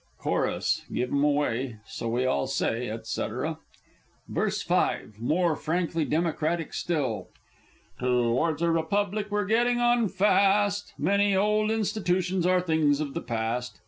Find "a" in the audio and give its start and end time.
8.63-8.71